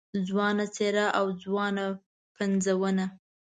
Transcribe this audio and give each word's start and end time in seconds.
ځوانه 0.27 0.65
څېره 0.75 1.05
او 1.17 1.25
ځوانه 1.43 1.85
پنځونه 2.37 3.05